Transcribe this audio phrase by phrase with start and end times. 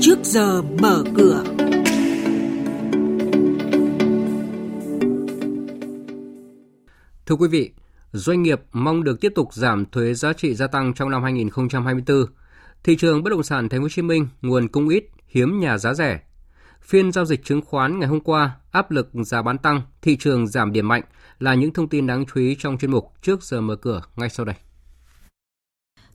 [0.00, 1.44] trước giờ mở cửa.
[7.26, 7.70] Thưa quý vị,
[8.12, 12.24] doanh nghiệp mong được tiếp tục giảm thuế giá trị gia tăng trong năm 2024.
[12.84, 15.78] Thị trường bất động sản Thành phố Hồ Chí Minh nguồn cung ít, hiếm nhà
[15.78, 16.20] giá rẻ.
[16.82, 20.46] Phiên giao dịch chứng khoán ngày hôm qua, áp lực giá bán tăng, thị trường
[20.46, 21.02] giảm điểm mạnh
[21.38, 24.28] là những thông tin đáng chú ý trong chuyên mục trước giờ mở cửa ngay
[24.28, 24.56] sau đây.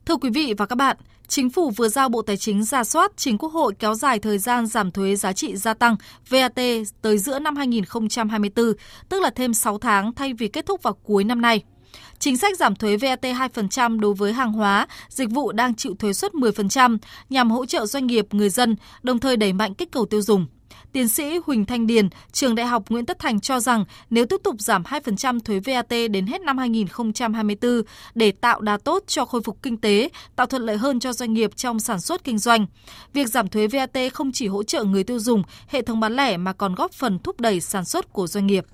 [0.06, 0.96] Thưa quý vị và các bạn,
[1.28, 4.38] Chính phủ vừa giao Bộ Tài chính ra soát chính Quốc hội kéo dài thời
[4.38, 5.96] gian giảm thuế giá trị gia tăng
[6.28, 6.54] VAT
[7.02, 8.72] tới giữa năm 2024,
[9.08, 11.62] tức là thêm 6 tháng thay vì kết thúc vào cuối năm nay.
[12.18, 16.12] Chính sách giảm thuế VAT 2% đối với hàng hóa, dịch vụ đang chịu thuế
[16.12, 16.98] suất 10%
[17.30, 20.46] nhằm hỗ trợ doanh nghiệp, người dân, đồng thời đẩy mạnh kích cầu tiêu dùng.
[20.94, 24.40] Tiến sĩ Huỳnh Thanh Điền, trường Đại học Nguyễn Tất Thành cho rằng nếu tiếp
[24.44, 27.82] tục giảm 2% thuế VAT đến hết năm 2024
[28.14, 31.32] để tạo đà tốt cho khôi phục kinh tế, tạo thuận lợi hơn cho doanh
[31.32, 32.66] nghiệp trong sản xuất kinh doanh.
[33.12, 36.36] Việc giảm thuế VAT không chỉ hỗ trợ người tiêu dùng, hệ thống bán lẻ
[36.36, 38.64] mà còn góp phần thúc đẩy sản xuất của doanh nghiệp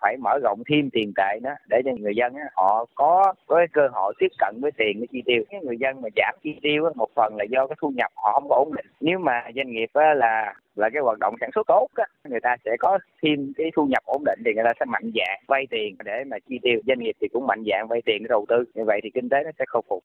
[0.00, 3.66] phải mở rộng thêm tiền tệ đó để cho người dân họ có có cái
[3.72, 5.42] cơ hội tiếp cận với tiền để chi tiêu.
[5.50, 8.32] Cái người dân mà giảm chi tiêu một phần là do cái thu nhập họ
[8.32, 8.86] không có ổn định.
[9.00, 12.56] Nếu mà doanh nghiệp là là cái hoạt động sản xuất tốt á, người ta
[12.64, 15.66] sẽ có thêm cái thu nhập ổn định thì người ta sẽ mạnh dạng vay
[15.70, 15.96] tiền.
[16.04, 18.64] Để mà chi tiêu doanh nghiệp thì cũng mạnh dạng vay tiền để đầu tư.
[18.74, 20.04] Như vậy thì kinh tế nó sẽ khôi phục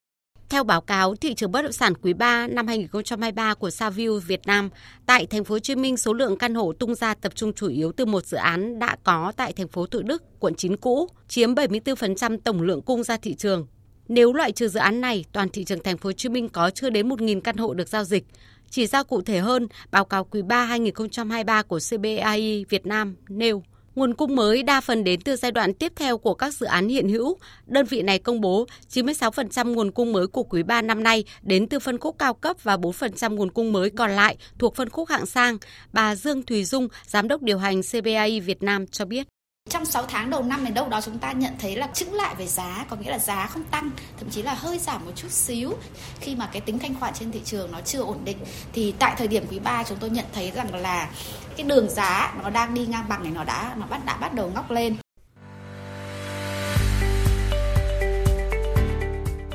[0.54, 4.42] theo báo cáo thị trường bất động sản quý 3 năm 2023 của Saview Việt
[4.46, 4.70] Nam,
[5.06, 7.68] tại thành phố Hồ Chí Minh số lượng căn hộ tung ra tập trung chủ
[7.68, 11.10] yếu từ một dự án đã có tại thành phố Thủ Đức, quận 9 cũ,
[11.28, 13.68] chiếm 74% tổng lượng cung ra thị trường.
[14.08, 16.70] Nếu loại trừ dự án này, toàn thị trường thành phố Hồ Chí Minh có
[16.70, 18.26] chưa đến 1.000 căn hộ được giao dịch.
[18.70, 23.64] Chỉ ra cụ thể hơn, báo cáo quý 3 2023 của CBAI Việt Nam nêu
[23.96, 26.88] Nguồn cung mới đa phần đến từ giai đoạn tiếp theo của các dự án
[26.88, 27.38] hiện hữu.
[27.66, 31.68] Đơn vị này công bố 96% nguồn cung mới của quý 3 năm nay đến
[31.68, 35.10] từ phân khúc cao cấp và 4% nguồn cung mới còn lại thuộc phân khúc
[35.10, 35.58] hạng sang.
[35.94, 39.33] Bà Dương Thùy Dung, Giám đốc điều hành CBI Việt Nam cho biết.
[39.74, 42.36] Trong 6 tháng đầu năm này đâu đó chúng ta nhận thấy là chững lại
[42.36, 43.90] về giá, có nghĩa là giá không tăng,
[44.20, 45.74] thậm chí là hơi giảm một chút xíu
[46.20, 48.38] khi mà cái tính thanh khoản trên thị trường nó chưa ổn định.
[48.74, 51.10] Thì tại thời điểm quý 3 chúng tôi nhận thấy rằng là
[51.58, 54.34] cái đường giá nó đang đi ngang bằng này nó đã nó bắt đã bắt
[54.34, 54.96] đầu ngóc lên.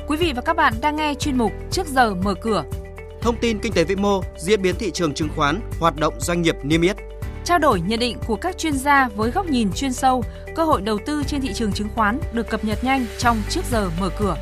[0.07, 2.63] Quý vị và các bạn đang nghe chuyên mục Trước giờ mở cửa.
[3.21, 6.41] Thông tin kinh tế vĩ mô, diễn biến thị trường chứng khoán, hoạt động doanh
[6.41, 7.08] nghiệp niêm yết
[7.49, 10.23] trao đổi nhận định của các chuyên gia với góc nhìn chuyên sâu,
[10.55, 13.61] cơ hội đầu tư trên thị trường chứng khoán được cập nhật nhanh trong trước
[13.71, 14.37] giờ mở cửa.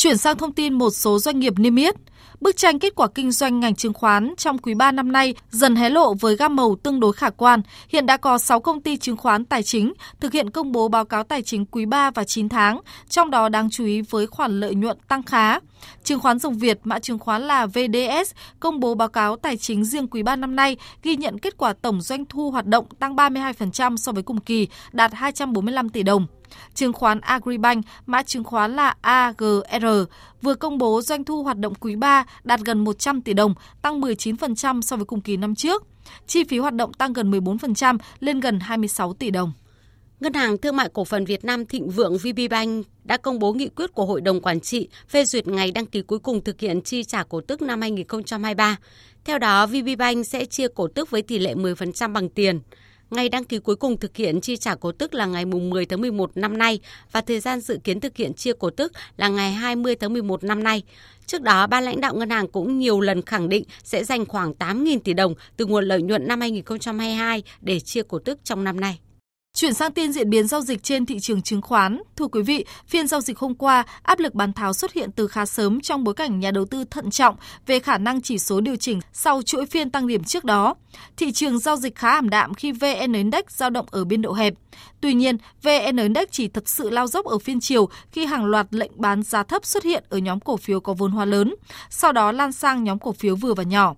[0.00, 1.94] Chuyển sang thông tin một số doanh nghiệp niêm yết.
[2.40, 5.76] Bức tranh kết quả kinh doanh ngành chứng khoán trong quý 3 năm nay dần
[5.76, 7.62] hé lộ với gam màu tương đối khả quan.
[7.88, 11.04] Hiện đã có 6 công ty chứng khoán tài chính thực hiện công bố báo
[11.04, 14.60] cáo tài chính quý 3 và 9 tháng, trong đó đáng chú ý với khoản
[14.60, 15.58] lợi nhuận tăng khá.
[16.04, 19.84] Chứng khoán Dòng Việt, mã chứng khoán là VDS, công bố báo cáo tài chính
[19.84, 23.16] riêng quý 3 năm nay, ghi nhận kết quả tổng doanh thu hoạt động tăng
[23.16, 26.26] 32% so với cùng kỳ, đạt 245 tỷ đồng.
[26.74, 29.86] Chứng khoán Agribank, mã chứng khoán là AGR,
[30.42, 34.00] vừa công bố doanh thu hoạt động quý 3 đạt gần 100 tỷ đồng, tăng
[34.00, 35.86] 19% so với cùng kỳ năm trước.
[36.26, 39.52] Chi phí hoạt động tăng gần 14% lên gần 26 tỷ đồng.
[40.20, 43.68] Ngân hàng Thương mại Cổ phần Việt Nam Thịnh Vượng VPBank đã công bố nghị
[43.68, 46.82] quyết của Hội đồng Quản trị phê duyệt ngày đăng ký cuối cùng thực hiện
[46.82, 48.76] chi trả cổ tức năm 2023.
[49.24, 52.60] Theo đó, VPBank sẽ chia cổ tức với tỷ lệ 10% bằng tiền.
[53.10, 56.00] Ngày đăng ký cuối cùng thực hiện chi trả cổ tức là ngày 10 tháng
[56.00, 56.80] 11 năm nay
[57.12, 60.44] và thời gian dự kiến thực hiện chia cổ tức là ngày 20 tháng 11
[60.44, 60.82] năm nay.
[61.26, 64.52] Trước đó, ba lãnh đạo ngân hàng cũng nhiều lần khẳng định sẽ dành khoảng
[64.52, 68.80] 8.000 tỷ đồng từ nguồn lợi nhuận năm 2022 để chia cổ tức trong năm
[68.80, 68.98] nay.
[69.60, 72.02] Chuyển sang tin diễn biến giao dịch trên thị trường chứng khoán.
[72.16, 75.26] Thưa quý vị, phiên giao dịch hôm qua, áp lực bán tháo xuất hiện từ
[75.26, 78.60] khá sớm trong bối cảnh nhà đầu tư thận trọng về khả năng chỉ số
[78.60, 80.74] điều chỉnh sau chuỗi phiên tăng điểm trước đó.
[81.16, 84.32] Thị trường giao dịch khá ảm đạm khi VN Index giao động ở biên độ
[84.32, 84.54] hẹp.
[85.00, 88.66] Tuy nhiên, VN Index chỉ thật sự lao dốc ở phiên chiều khi hàng loạt
[88.70, 91.54] lệnh bán giá thấp xuất hiện ở nhóm cổ phiếu có vốn hóa lớn,
[91.90, 93.94] sau đó lan sang nhóm cổ phiếu vừa và nhỏ.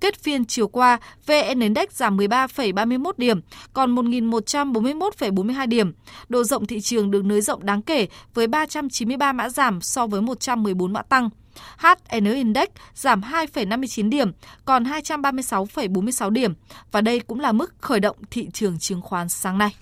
[0.00, 3.40] Kết phiên chiều qua, VN Index giảm 13,31 điểm,
[3.72, 5.92] còn 1.141,42 điểm.
[6.28, 10.22] Độ rộng thị trường được nới rộng đáng kể với 393 mã giảm so với
[10.22, 11.30] 114 mã tăng.
[11.78, 14.32] HN Index giảm 2,59 điểm,
[14.64, 16.54] còn 236,46 điểm.
[16.92, 19.74] Và đây cũng là mức khởi động thị trường chứng khoán sáng nay.